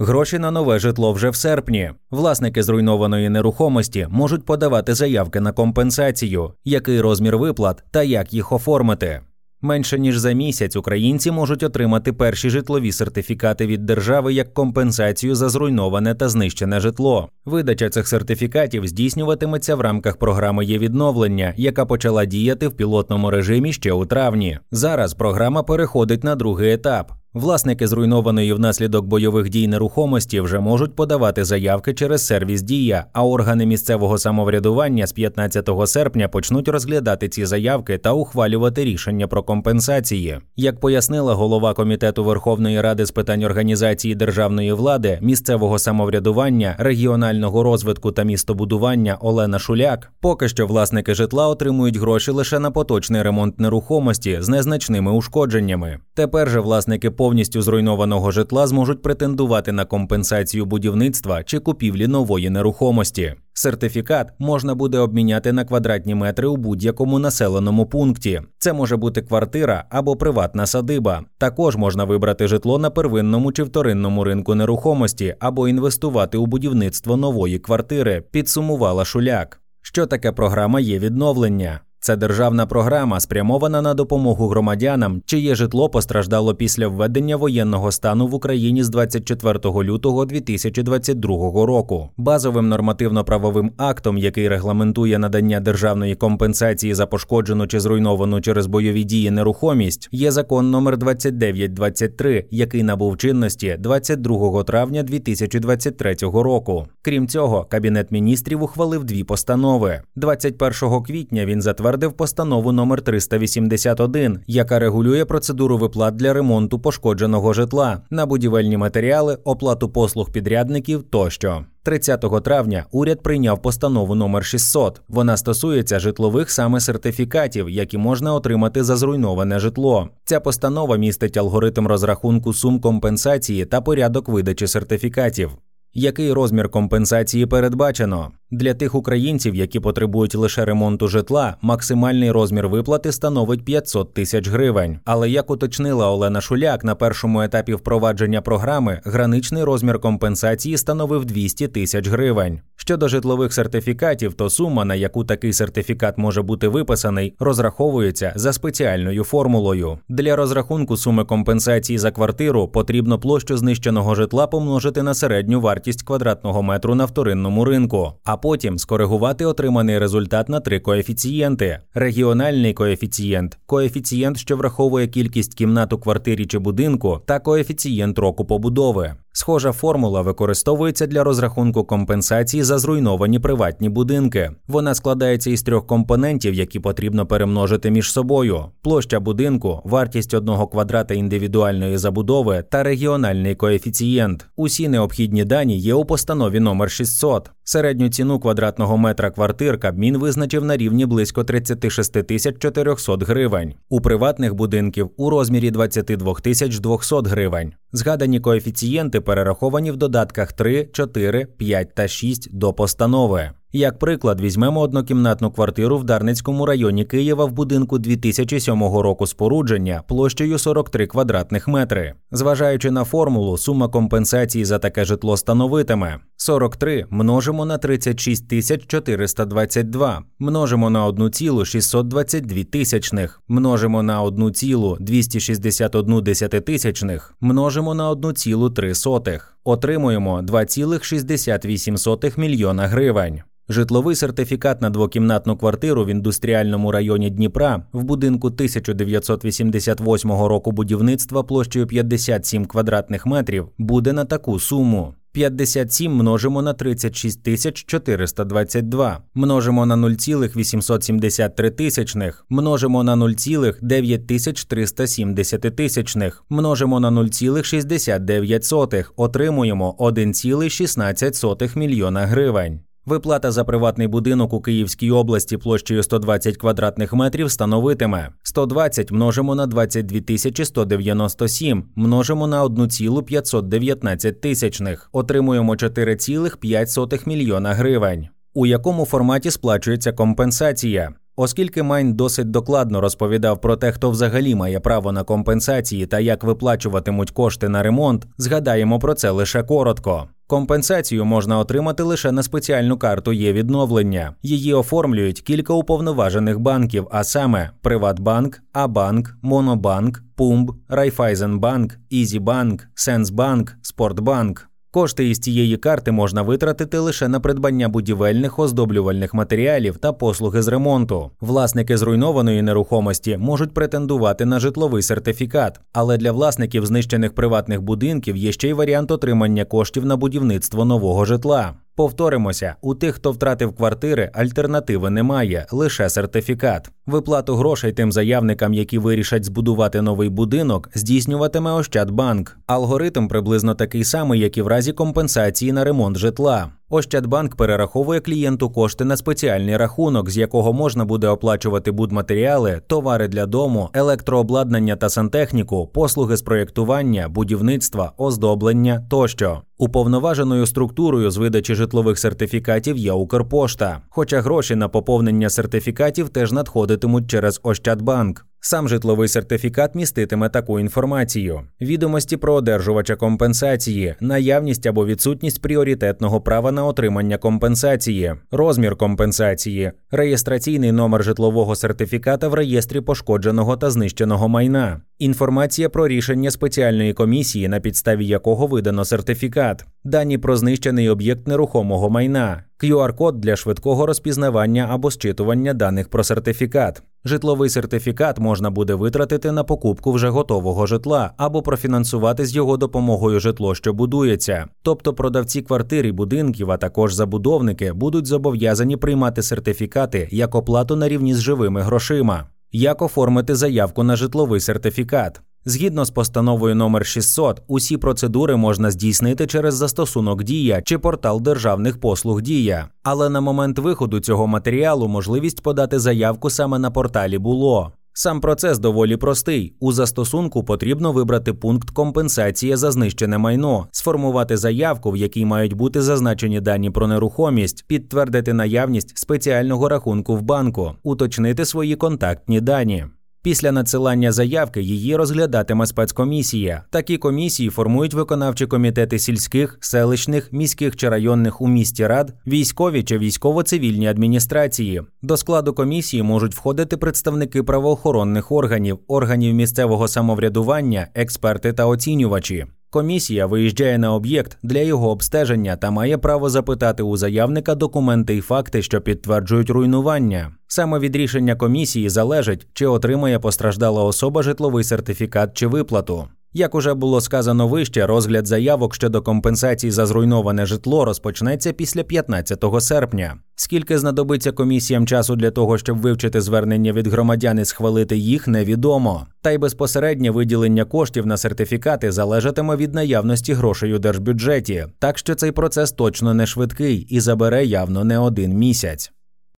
Гроші 0.00 0.38
на 0.38 0.50
нове 0.50 0.78
житло 0.78 1.12
вже 1.12 1.30
в 1.30 1.36
серпні. 1.36 1.90
Власники 2.10 2.62
зруйнованої 2.62 3.28
нерухомості 3.28 4.06
можуть 4.10 4.44
подавати 4.44 4.94
заявки 4.94 5.40
на 5.40 5.52
компенсацію, 5.52 6.52
який 6.64 7.00
розмір 7.00 7.38
виплат 7.38 7.84
та 7.90 8.02
як 8.02 8.34
їх 8.34 8.52
оформити. 8.52 9.20
Менше 9.60 9.98
ніж 9.98 10.18
за 10.18 10.32
місяць 10.32 10.76
українці 10.76 11.30
можуть 11.30 11.62
отримати 11.62 12.12
перші 12.12 12.50
житлові 12.50 12.92
сертифікати 12.92 13.66
від 13.66 13.86
держави 13.86 14.34
як 14.34 14.54
компенсацію 14.54 15.34
за 15.34 15.48
зруйноване 15.48 16.14
та 16.14 16.28
знищене 16.28 16.80
житло. 16.80 17.28
Видача 17.44 17.90
цих 17.90 18.08
сертифікатів 18.08 18.86
здійснюватиметься 18.86 19.74
в 19.74 19.80
рамках 19.80 20.16
програми 20.16 20.64
є 20.64 20.78
відновлення, 20.78 21.54
яка 21.56 21.86
почала 21.86 22.24
діяти 22.24 22.68
в 22.68 22.72
пілотному 22.72 23.30
режимі 23.30 23.72
ще 23.72 23.92
у 23.92 24.06
травні. 24.06 24.58
Зараз 24.70 25.14
програма 25.14 25.62
переходить 25.62 26.24
на 26.24 26.36
другий 26.36 26.72
етап. 26.72 27.12
Власники 27.34 27.86
зруйнованої 27.86 28.52
внаслідок 28.52 29.06
бойових 29.06 29.48
дій 29.48 29.68
нерухомості 29.68 30.40
вже 30.40 30.60
можуть 30.60 30.96
подавати 30.96 31.44
заявки 31.44 31.94
через 31.94 32.26
сервіс 32.26 32.62
Дія, 32.62 33.04
а 33.12 33.24
органи 33.24 33.66
місцевого 33.66 34.18
самоврядування 34.18 35.06
з 35.06 35.12
15 35.12 35.70
серпня 35.86 36.28
почнуть 36.28 36.68
розглядати 36.68 37.28
ці 37.28 37.44
заявки 37.44 37.98
та 37.98 38.12
ухвалювати 38.12 38.84
рішення 38.84 39.26
про 39.26 39.42
компенсації. 39.42 40.38
Як 40.56 40.80
пояснила 40.80 41.34
голова 41.34 41.74
комітету 41.74 42.24
Верховної 42.24 42.80
Ради 42.80 43.06
з 43.06 43.10
питань 43.10 43.44
організації 43.44 44.14
державної 44.14 44.72
влади, 44.72 45.18
місцевого 45.22 45.78
самоврядування, 45.78 46.74
регіонального 46.78 47.62
розвитку 47.62 48.12
та 48.12 48.22
містобудування 48.22 49.16
Олена 49.20 49.58
Шуляк, 49.58 50.12
поки 50.20 50.48
що 50.48 50.66
власники 50.66 51.14
житла 51.14 51.48
отримують 51.48 51.96
гроші 51.96 52.30
лише 52.30 52.58
на 52.58 52.70
поточний 52.70 53.22
ремонт 53.22 53.60
нерухомості 53.60 54.38
з 54.40 54.48
незначними 54.48 55.12
ушкодженнями. 55.12 55.98
Тепер 56.14 56.50
же 56.50 56.60
власники 56.60 57.10
повністю 57.18 57.62
зруйнованого 57.62 58.30
житла 58.30 58.66
зможуть 58.66 59.02
претендувати 59.02 59.72
на 59.72 59.84
компенсацію 59.84 60.66
будівництва 60.66 61.42
чи 61.42 61.58
купівлі 61.58 62.06
нової 62.06 62.50
нерухомості. 62.50 63.34
Сертифікат 63.54 64.32
можна 64.38 64.74
буде 64.74 64.98
обміняти 64.98 65.52
на 65.52 65.64
квадратні 65.64 66.14
метри 66.14 66.48
у 66.48 66.56
будь-якому 66.56 67.18
населеному 67.18 67.86
пункті. 67.86 68.42
Це 68.58 68.72
може 68.72 68.96
бути 68.96 69.22
квартира 69.22 69.84
або 69.90 70.16
приватна 70.16 70.66
садиба. 70.66 71.22
Також 71.38 71.76
можна 71.76 72.04
вибрати 72.04 72.48
житло 72.48 72.78
на 72.78 72.90
первинному 72.90 73.52
чи 73.52 73.62
вторинному 73.62 74.24
ринку 74.24 74.54
нерухомості 74.54 75.34
або 75.40 75.68
інвестувати 75.68 76.38
у 76.38 76.46
будівництво 76.46 77.16
нової 77.16 77.58
квартири. 77.58 78.20
Підсумувала 78.30 79.04
Шуляк. 79.04 79.60
Що 79.82 80.06
таке 80.06 80.32
програма 80.32 80.80
є 80.80 80.98
відновлення? 80.98 81.80
Це 82.00 82.16
державна 82.16 82.66
програма, 82.66 83.20
спрямована 83.20 83.82
на 83.82 83.94
допомогу 83.94 84.48
громадянам, 84.48 85.22
чиє 85.26 85.54
житло 85.54 85.88
постраждало 85.88 86.54
після 86.54 86.88
введення 86.88 87.36
воєнного 87.36 87.92
стану 87.92 88.26
в 88.26 88.34
Україні 88.34 88.84
з 88.84 88.88
24 88.88 89.58
лютого 89.64 90.24
2022 90.24 91.66
року. 91.66 92.08
Базовим 92.16 92.68
нормативно-правовим 92.68 93.72
актом, 93.76 94.18
який 94.18 94.48
регламентує 94.48 95.18
надання 95.18 95.60
державної 95.60 96.14
компенсації 96.14 96.94
за 96.94 97.06
пошкоджену 97.06 97.66
чи 97.66 97.80
зруйновану 97.80 98.40
через 98.40 98.66
бойові 98.66 99.04
дії 99.04 99.30
нерухомість, 99.30 100.08
є 100.12 100.30
закон 100.30 100.70
номер 100.70 100.98
2923, 100.98 102.44
який 102.50 102.82
набув 102.82 103.16
чинності 103.16 103.76
22 103.78 104.62
травня 104.62 105.02
2023 105.02 106.16
року. 106.22 106.86
Крім 107.02 107.28
цього, 107.28 107.64
кабінет 107.64 108.10
міністрів 108.10 108.62
ухвалив 108.62 109.04
дві 109.04 109.24
постанови. 109.24 110.02
21 110.16 111.02
квітня 111.02 111.46
він 111.46 111.62
затвердив 111.62 111.87
затвердив 111.88 112.12
постанову 112.12 112.72
номер 112.72 113.02
381, 113.02 114.40
яка 114.46 114.78
регулює 114.78 115.24
процедуру 115.24 115.78
виплат 115.78 116.16
для 116.16 116.32
ремонту 116.32 116.78
пошкодженого 116.78 117.52
житла 117.52 118.02
на 118.10 118.26
будівельні 118.26 118.76
матеріали, 118.76 119.38
оплату 119.44 119.88
послуг 119.88 120.32
підрядників 120.32 121.02
тощо. 121.02 121.64
30 121.82 122.24
травня 122.44 122.84
уряд 122.90 123.22
прийняв 123.22 123.62
постанову 123.62 124.14
номер 124.14 124.44
600. 124.44 125.00
Вона 125.08 125.36
стосується 125.36 125.98
житлових 125.98 126.50
саме 126.50 126.80
сертифікатів, 126.80 127.70
які 127.70 127.98
можна 127.98 128.34
отримати 128.34 128.84
за 128.84 128.96
зруйноване 128.96 129.58
житло. 129.58 130.08
Ця 130.24 130.40
постанова 130.40 130.96
містить 130.96 131.36
алгоритм 131.36 131.86
розрахунку 131.86 132.52
сум 132.52 132.80
компенсації 132.80 133.64
та 133.64 133.80
порядок 133.80 134.28
видачі 134.28 134.66
сертифікатів. 134.66 135.50
Який 135.94 136.32
розмір 136.32 136.68
компенсації 136.68 137.46
передбачено? 137.46 138.30
Для 138.50 138.74
тих 138.74 138.94
українців, 138.94 139.54
які 139.54 139.80
потребують 139.80 140.34
лише 140.34 140.64
ремонту 140.64 141.08
житла, 141.08 141.56
максимальний 141.62 142.30
розмір 142.30 142.68
виплати 142.68 143.12
становить 143.12 143.64
500 143.64 144.14
тисяч 144.14 144.48
гривень. 144.48 144.98
Але 145.04 145.30
як 145.30 145.50
уточнила 145.50 146.10
Олена 146.10 146.40
Шуляк 146.40 146.84
на 146.84 146.94
першому 146.94 147.42
етапі 147.42 147.74
впровадження 147.74 148.40
програми, 148.40 149.00
граничний 149.04 149.64
розмір 149.64 149.98
компенсації 149.98 150.76
становив 150.76 151.24
200 151.24 151.68
тисяч 151.68 152.08
гривень. 152.08 152.60
Щодо 152.76 153.08
житлових 153.08 153.52
сертифікатів, 153.52 154.34
то 154.34 154.50
сума, 154.50 154.84
на 154.84 154.94
яку 154.94 155.24
такий 155.24 155.52
сертифікат 155.52 156.18
може 156.18 156.42
бути 156.42 156.68
виписаний, 156.68 157.34
розраховується 157.38 158.32
за 158.36 158.52
спеціальною 158.52 159.24
формулою. 159.24 159.98
Для 160.08 160.36
розрахунку 160.36 160.96
суми 160.96 161.24
компенсації 161.24 161.98
за 161.98 162.10
квартиру 162.10 162.68
потрібно 162.68 163.18
площу 163.18 163.56
знищеного 163.56 164.14
житла 164.14 164.46
помножити 164.46 165.02
на 165.02 165.14
середню 165.14 165.60
вартість 165.60 166.02
квадратного 166.02 166.62
метру 166.62 166.94
на 166.94 167.04
вторинному 167.04 167.64
ринку. 167.64 168.12
А 168.24 168.37
потім 168.40 168.78
скоригувати 168.78 169.44
отриманий 169.44 169.98
результат 169.98 170.48
на 170.48 170.60
три 170.60 170.80
коефіцієнти: 170.80 171.78
регіональний 171.94 172.72
коефіцієнт, 172.72 173.58
коефіцієнт, 173.66 174.38
що 174.38 174.56
враховує 174.56 175.08
кількість 175.08 175.54
кімнат 175.54 175.92
у 175.92 175.98
квартирі 175.98 176.46
чи 176.46 176.58
будинку, 176.58 177.20
та 177.26 177.40
коефіцієнт 177.40 178.18
року 178.18 178.44
побудови. 178.44 179.14
Схожа 179.32 179.72
формула 179.72 180.22
використовується 180.22 181.06
для 181.06 181.24
розрахунку 181.24 181.84
компенсації 181.84 182.62
за 182.62 182.78
зруйновані 182.78 183.38
приватні 183.38 183.88
будинки. 183.88 184.50
Вона 184.68 184.94
складається 184.94 185.50
із 185.50 185.62
трьох 185.62 185.86
компонентів, 185.86 186.54
які 186.54 186.80
потрібно 186.80 187.26
перемножити 187.26 187.90
між 187.90 188.12
собою: 188.12 188.64
площа 188.82 189.20
будинку, 189.20 189.80
вартість 189.84 190.34
одного 190.34 190.66
квадрата 190.66 191.14
індивідуальної 191.14 191.98
забудови 191.98 192.64
та 192.70 192.82
регіональний 192.82 193.54
коефіцієнт. 193.54 194.46
Усі 194.56 194.88
необхідні 194.88 195.44
дані 195.44 195.78
є 195.78 195.94
у 195.94 196.04
постанові 196.04 196.60
номер 196.60 196.90
600. 196.90 197.50
Середню 197.64 198.08
ціну 198.08 198.40
квадратного 198.40 198.96
метра 198.96 199.30
квартир 199.30 199.80
Кабмін 199.80 200.18
визначив 200.18 200.64
на 200.64 200.76
рівні 200.76 201.06
близько 201.06 201.44
36 201.44 202.12
тисяч 202.26 202.58
400 202.58 203.16
гривень. 203.20 203.74
У 203.88 204.00
приватних 204.00 204.54
будинків 204.54 205.10
у 205.16 205.30
розмірі 205.30 205.70
22 205.70 206.34
тисяч 206.34 206.78
200 206.78 207.16
гривень. 207.24 207.72
Згадані 207.92 208.40
коефіцієнти 208.40 209.20
перераховані 209.20 209.90
в 209.90 209.96
додатках 209.96 210.52
3, 210.52 210.88
4, 210.92 211.46
5 211.46 211.94
та 211.94 212.08
6 212.08 212.56
до 212.56 212.72
постанови. 212.72 213.50
Як 213.72 213.98
приклад, 213.98 214.40
візьмемо 214.40 214.80
однокімнатну 214.80 215.50
квартиру 215.50 215.98
в 215.98 216.04
Дарницькому 216.04 216.66
районі 216.66 217.04
Києва 217.04 217.44
в 217.44 217.52
будинку 217.52 217.98
2007 217.98 218.82
року 218.82 219.26
спорудження 219.26 220.02
площею 220.08 220.58
43 220.58 221.06
квадратних 221.06 221.68
метри. 221.68 222.14
Зважаючи 222.32 222.90
на 222.90 223.04
формулу, 223.04 223.58
сума 223.58 223.88
компенсації 223.88 224.64
за 224.64 224.78
таке 224.78 225.04
житло 225.04 225.36
становитиме 225.36 226.18
43 226.36 227.06
множимо 227.10 227.64
на 227.64 227.78
36 227.78 228.48
тисяч 228.48 228.86
422, 228.86 230.22
множимо 230.38 230.90
на 230.90 231.06
1,622 231.06 232.64
тисячних, 232.64 233.42
множимо 233.48 234.02
на 234.02 234.22
1,261 234.22 236.22
десятитисячних, 236.22 237.34
множимо 237.40 237.94
на 237.94 238.12
1,3 238.12 238.94
сотих. 238.94 239.57
Отримуємо 239.68 240.40
2,68 240.40 242.40
мільйона 242.40 242.86
гривень. 242.86 243.40
Житловий 243.68 244.16
сертифікат 244.16 244.82
на 244.82 244.90
двокімнатну 244.90 245.56
квартиру 245.56 246.04
в 246.04 246.08
індустріальному 246.08 246.92
районі 246.92 247.30
Дніпра 247.30 247.82
в 247.92 248.04
будинку 248.04 248.46
1988 248.46 250.30
року 250.30 250.72
будівництва 250.72 251.42
площею 251.42 251.86
57 251.86 252.66
квадратних 252.66 253.26
метрів 253.26 253.68
буде 253.78 254.12
на 254.12 254.24
таку 254.24 254.60
суму. 254.60 255.14
57 255.32 256.12
множимо 256.12 256.62
на 256.62 256.72
36 256.72 257.42
тисяч 257.42 257.84
422, 257.84 259.22
множимо 259.34 259.86
на 259.86 259.96
0,873 259.96 261.70
тисячних, 261.70 262.44
множимо 262.48 263.02
на 263.02 263.16
0,9370 263.16 265.70
тисячних, 265.70 266.44
множимо 266.48 267.00
на 267.00 267.10
0,69, 267.10 269.04
отримуємо 269.16 269.96
1,16 269.98 271.78
мільйона 271.78 272.26
гривень. 272.26 272.80
Виплата 273.08 273.50
за 273.50 273.64
приватний 273.64 274.06
будинок 274.06 274.52
у 274.52 274.60
Київській 274.60 275.10
області 275.10 275.56
площею 275.56 276.02
120 276.02 276.56
квадратних 276.56 277.12
метрів 277.12 277.50
становитиме 277.50 278.28
120 278.42 279.10
множимо 279.10 279.54
на 279.54 279.66
22 279.66 280.20
тисячі 280.20 280.64
197, 280.64 281.84
множимо 281.96 282.46
на 282.46 282.64
1,519 282.64 284.40
тисячних, 284.40 285.08
отримуємо 285.12 285.74
4,5 285.74 287.28
мільйона 287.28 287.74
гривень. 287.74 288.28
У 288.54 288.66
якому 288.66 289.04
форматі 289.04 289.50
сплачується 289.50 290.12
компенсація? 290.12 291.14
Оскільки 291.36 291.82
Майн 291.82 292.14
досить 292.14 292.50
докладно 292.50 293.00
розповідав 293.00 293.60
про 293.60 293.76
те, 293.76 293.92
хто 293.92 294.10
взагалі 294.10 294.54
має 294.54 294.80
право 294.80 295.12
на 295.12 295.24
компенсації 295.24 296.06
та 296.06 296.20
як 296.20 296.44
виплачуватимуть 296.44 297.30
кошти 297.30 297.68
на 297.68 297.82
ремонт, 297.82 298.26
згадаємо 298.38 298.98
про 298.98 299.14
це 299.14 299.30
лише 299.30 299.62
коротко. 299.62 300.28
Компенсацію 300.48 301.24
можна 301.24 301.58
отримати 301.58 302.02
лише 302.02 302.32
на 302.32 302.42
спеціальну 302.42 302.98
карту 302.98 303.32
є 303.32 303.52
відновлення. 303.52 304.34
Її 304.42 304.74
оформлюють 304.74 305.40
кілька 305.40 305.72
уповноважених 305.72 306.58
банків, 306.58 307.08
а 307.10 307.24
саме 307.24 307.70
Приватбанк, 307.82 308.60
А-Банк, 308.72 309.36
Монобанк, 309.42 310.22
ПУМБ, 310.36 310.72
Райфайзенбанк, 310.88 311.98
Ізібанк, 312.10 312.88
Сенсбанк, 312.94 313.76
Спортбанк. 313.82 314.68
Кошти 314.90 315.28
із 315.28 315.38
цієї 315.38 315.76
карти 315.76 316.12
можна 316.12 316.42
витратити 316.42 316.98
лише 316.98 317.28
на 317.28 317.40
придбання 317.40 317.88
будівельних 317.88 318.58
оздоблювальних 318.58 319.34
матеріалів 319.34 319.96
та 319.96 320.12
послуги 320.12 320.62
з 320.62 320.68
ремонту. 320.68 321.30
Власники 321.40 321.96
зруйнованої 321.96 322.62
нерухомості 322.62 323.36
можуть 323.36 323.74
претендувати 323.74 324.44
на 324.44 324.60
житловий 324.60 325.02
сертифікат, 325.02 325.80
але 325.92 326.16
для 326.16 326.32
власників 326.32 326.86
знищених 326.86 327.34
приватних 327.34 327.82
будинків 327.82 328.36
є 328.36 328.52
ще 328.52 328.68
й 328.68 328.72
варіант 328.72 329.10
отримання 329.10 329.64
коштів 329.64 330.06
на 330.06 330.16
будівництво 330.16 330.84
нового 330.84 331.24
житла. 331.24 331.74
Повторимося, 331.98 332.76
у 332.80 332.94
тих, 332.94 333.14
хто 333.14 333.32
втратив 333.32 333.72
квартири, 333.72 334.30
альтернативи 334.34 335.10
немає, 335.10 335.66
лише 335.70 336.10
сертифікат. 336.10 336.90
Виплату 337.06 337.56
грошей 337.56 337.92
тим 337.92 338.12
заявникам, 338.12 338.74
які 338.74 338.98
вирішать 338.98 339.44
збудувати 339.44 340.02
новий 340.02 340.28
будинок, 340.28 340.90
здійснюватиме 340.94 341.72
Ощадбанк. 341.72 342.56
Алгоритм 342.66 343.28
приблизно 343.28 343.74
такий 343.74 344.04
самий, 344.04 344.40
як 344.40 344.56
і 344.56 344.62
в 344.62 344.66
разі 344.66 344.92
компенсації 344.92 345.72
на 345.72 345.84
ремонт 345.84 346.16
житла. 346.16 346.70
Ощадбанк 346.90 347.56
перераховує 347.56 348.20
клієнту 348.20 348.70
кошти 348.70 349.04
на 349.04 349.16
спеціальний 349.16 349.76
рахунок, 349.76 350.30
з 350.30 350.38
якого 350.38 350.72
можна 350.72 351.04
буде 351.04 351.28
оплачувати 351.28 351.90
будматеріали, 351.90 352.80
товари 352.86 353.28
для 353.28 353.46
дому, 353.46 353.90
електрообладнання 353.92 354.96
та 354.96 355.08
сантехніку, 355.08 355.86
послуги 355.86 356.36
з 356.36 356.42
проєктування, 356.42 357.28
будівництва, 357.28 358.12
оздоблення 358.16 359.06
тощо. 359.10 359.62
Уповноваженою 359.78 360.66
структурою 360.66 361.30
з 361.30 361.36
видачі 361.36 361.74
житлових 361.74 362.18
сертифікатів 362.18 362.96
є 362.96 363.12
Укрпошта, 363.12 364.00
хоча 364.08 364.40
гроші 364.40 364.74
на 364.74 364.88
поповнення 364.88 365.50
сертифікатів 365.50 366.28
теж 366.28 366.52
надходитимуть 366.52 367.30
через 367.30 367.60
Ощадбанк. 367.62 368.46
Сам 368.60 368.88
житловий 368.88 369.28
сертифікат 369.28 369.94
міститиме 369.94 370.48
таку 370.48 370.80
інформацію: 370.80 371.60
відомості 371.80 372.36
про 372.36 372.54
одержувача 372.54 373.16
компенсації, 373.16 374.14
наявність 374.20 374.86
або 374.86 375.06
відсутність 375.06 375.62
пріоритетного 375.62 376.40
права 376.40 376.72
на 376.72 376.84
отримання 376.84 377.38
компенсації, 377.38 378.34
розмір 378.50 378.96
компенсації, 378.96 379.92
реєстраційний 380.10 380.92
номер 380.92 381.24
житлового 381.24 381.76
сертифіката 381.76 382.48
в 382.48 382.54
реєстрі 382.54 383.00
пошкодженого 383.00 383.76
та 383.76 383.90
знищеного 383.90 384.48
майна, 384.48 385.00
інформація 385.18 385.88
про 385.88 386.08
рішення 386.08 386.50
спеціальної 386.50 387.12
комісії, 387.12 387.68
на 387.68 387.80
підставі 387.80 388.26
якого 388.26 388.66
видано 388.66 389.04
сертифікат, 389.04 389.84
дані 390.04 390.38
про 390.38 390.56
знищений 390.56 391.08
об'єкт 391.08 391.48
нерухомого 391.48 392.10
майна, 392.10 392.64
QR-код 392.82 393.40
для 393.40 393.56
швидкого 393.56 394.06
розпізнавання 394.06 394.88
або 394.90 395.10
зчитування 395.10 395.74
даних 395.74 396.08
про 396.08 396.24
сертифікат. 396.24 397.02
Житловий 397.24 397.70
сертифікат 397.70 398.38
можна 398.38 398.70
буде 398.70 398.94
витратити 398.94 399.52
на 399.52 399.64
покупку 399.64 400.12
вже 400.12 400.28
готового 400.28 400.86
житла 400.86 401.32
або 401.36 401.62
профінансувати 401.62 402.46
з 402.46 402.56
його 402.56 402.76
допомогою 402.76 403.40
житло, 403.40 403.74
що 403.74 403.92
будується. 403.92 404.66
Тобто 404.82 405.14
продавці 405.14 405.62
квартир 405.62 406.06
і 406.06 406.12
будинків, 406.12 406.70
а 406.70 406.76
також 406.76 407.14
забудовники 407.14 407.92
будуть 407.92 408.26
зобов'язані 408.26 408.96
приймати 408.96 409.42
сертифікати 409.42 410.28
як 410.30 410.54
оплату 410.54 410.96
на 410.96 411.08
рівні 411.08 411.34
з 411.34 411.40
живими 411.40 411.80
грошима. 411.80 412.46
Як 412.72 413.02
оформити 413.02 413.54
заявку 413.54 414.02
на 414.02 414.16
житловий 414.16 414.60
сертифікат? 414.60 415.40
Згідно 415.68 416.04
з 416.04 416.10
постановою 416.10 416.74
номер 416.74 417.06
600, 417.06 417.62
усі 417.66 417.96
процедури 417.96 418.56
можна 418.56 418.90
здійснити 418.90 419.46
через 419.46 419.74
застосунок 419.74 420.42
Дія 420.42 420.82
чи 420.82 420.98
портал 420.98 421.40
державних 421.40 422.00
послуг 422.00 422.42
Дія. 422.42 422.88
Але 423.02 423.28
на 423.28 423.40
момент 423.40 423.78
виходу 423.78 424.20
цього 424.20 424.46
матеріалу 424.46 425.08
можливість 425.08 425.62
подати 425.62 425.98
заявку 425.98 426.50
саме 426.50 426.78
на 426.78 426.90
порталі 426.90 427.38
було. 427.38 427.92
Сам 428.12 428.40
процес 428.40 428.78
доволі 428.78 429.16
простий. 429.16 429.76
У 429.80 429.92
застосунку 429.92 430.64
потрібно 430.64 431.12
вибрати 431.12 431.52
пункт 431.54 431.90
компенсація 431.90 432.76
за 432.76 432.90
знищене 432.90 433.38
майно, 433.38 433.86
сформувати 433.90 434.56
заявку, 434.56 435.10
в 435.10 435.16
якій 435.16 435.44
мають 435.44 435.72
бути 435.72 436.02
зазначені 436.02 436.60
дані 436.60 436.90
про 436.90 437.06
нерухомість, 437.06 437.84
підтвердити 437.86 438.52
наявність 438.52 439.18
спеціального 439.18 439.88
рахунку 439.88 440.36
в 440.36 440.42
банку, 440.42 440.92
уточнити 441.02 441.64
свої 441.64 441.96
контактні 441.96 442.60
дані. 442.60 443.06
Після 443.42 443.72
надсилання 443.72 444.32
заявки 444.32 444.82
її 444.82 445.16
розглядатиме 445.16 445.86
спецкомісія. 445.86 446.84
Такі 446.90 447.18
комісії 447.18 447.70
формують 447.70 448.14
виконавчі 448.14 448.66
комітети 448.66 449.18
сільських, 449.18 449.78
селищних, 449.80 450.52
міських 450.52 450.96
чи 450.96 451.08
районних 451.08 451.60
у 451.60 451.68
місті 451.68 452.06
рад, 452.06 452.34
військові 452.46 453.02
чи 453.02 453.18
військово-цивільні 453.18 454.08
адміністрації. 454.08 455.02
До 455.22 455.36
складу 455.36 455.72
комісії 455.72 456.22
можуть 456.22 456.54
входити 456.54 456.96
представники 456.96 457.62
правоохоронних 457.62 458.52
органів, 458.52 458.98
органів 459.08 459.54
місцевого 459.54 460.08
самоврядування, 460.08 461.08
експерти 461.14 461.72
та 461.72 461.86
оцінювачі. 461.86 462.66
Комісія 462.90 463.46
виїжджає 463.46 463.98
на 463.98 464.14
об'єкт 464.14 464.58
для 464.62 464.78
його 464.78 465.10
обстеження 465.10 465.76
та 465.76 465.90
має 465.90 466.18
право 466.18 466.50
запитати 466.50 467.02
у 467.02 467.16
заявника 467.16 467.74
документи 467.74 468.36
і 468.36 468.40
факти, 468.40 468.82
що 468.82 469.00
підтверджують 469.00 469.70
руйнування. 469.70 470.52
Саме 470.66 470.98
від 470.98 471.16
рішення 471.16 471.56
комісії 471.56 472.08
залежить, 472.08 472.66
чи 472.72 472.86
отримає 472.86 473.38
постраждала 473.38 474.04
особа 474.04 474.42
житловий 474.42 474.84
сертифікат 474.84 475.54
чи 475.54 475.66
виплату. 475.66 476.28
Як 476.52 476.74
уже 476.74 476.94
було 476.94 477.20
сказано 477.20 477.68
вище, 477.68 478.06
розгляд 478.06 478.46
заявок 478.46 478.94
щодо 478.94 479.22
компенсацій 479.22 479.90
за 479.90 480.06
зруйноване 480.06 480.66
житло 480.66 481.04
розпочнеться 481.04 481.72
після 481.72 482.02
15 482.02 482.64
серпня. 482.80 483.34
Скільки 483.56 483.98
знадобиться 483.98 484.52
комісіям 484.52 485.06
часу 485.06 485.36
для 485.36 485.50
того, 485.50 485.78
щоб 485.78 485.98
вивчити 485.98 486.40
звернення 486.40 486.92
від 486.92 487.06
громадян 487.06 487.58
і 487.58 487.64
схвалити 487.64 488.16
їх, 488.16 488.48
невідомо. 488.48 489.26
Та 489.42 489.50
й 489.50 489.58
безпосереднє 489.58 490.30
виділення 490.30 490.84
коштів 490.84 491.26
на 491.26 491.36
сертифікати 491.36 492.12
залежатиме 492.12 492.76
від 492.76 492.94
наявності 492.94 493.52
грошей 493.52 493.94
у 493.94 493.98
держбюджеті, 493.98 494.86
так 494.98 495.18
що 495.18 495.34
цей 495.34 495.52
процес 495.52 495.92
точно 495.92 496.34
не 496.34 496.46
швидкий 496.46 496.96
і 496.96 497.20
забере 497.20 497.64
явно 497.64 498.04
не 498.04 498.18
один 498.18 498.52
місяць. 498.52 499.12